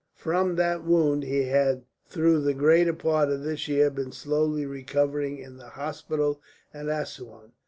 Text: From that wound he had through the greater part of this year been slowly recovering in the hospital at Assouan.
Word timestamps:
From 0.15 0.55
that 0.55 0.83
wound 0.83 1.21
he 1.21 1.43
had 1.43 1.83
through 2.07 2.41
the 2.41 2.55
greater 2.55 2.91
part 2.93 3.29
of 3.29 3.43
this 3.43 3.67
year 3.67 3.91
been 3.91 4.11
slowly 4.11 4.65
recovering 4.65 5.37
in 5.37 5.57
the 5.57 5.69
hospital 5.69 6.41
at 6.73 6.87
Assouan. 6.89 7.51